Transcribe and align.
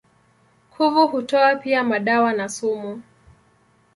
Kuvu 0.69 1.07
hutoa 1.07 1.55
pia 1.55 1.83
madawa 1.83 2.33
na 2.33 2.49
sumu. 2.49 3.01